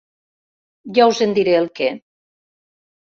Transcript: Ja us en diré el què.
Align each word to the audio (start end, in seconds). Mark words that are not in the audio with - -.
Ja 0.99 1.05
us 1.11 1.21
en 1.27 1.37
diré 1.41 1.55
el 1.59 1.69
què. 1.81 1.91